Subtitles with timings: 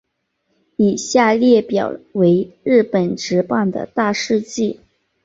[0.77, 4.79] 以下列表为日本职棒的大事纪。